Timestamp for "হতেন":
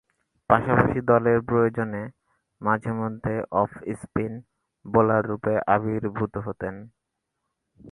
6.45-6.75